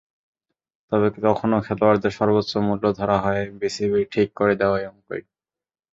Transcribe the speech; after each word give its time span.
তবে 0.91 1.07
তখনো 1.27 1.55
খেলোয়াড়দের 1.65 2.13
সর্বোচ্চ 2.19 2.51
মূল্য 2.67 2.83
ধরা 2.99 3.17
হবে 3.23 3.43
বিসিবির 3.59 4.05
ঠিক 4.13 4.29
করে 4.35 4.53
দেওয়া 4.61 4.77
অঙ্কই। 4.83 5.23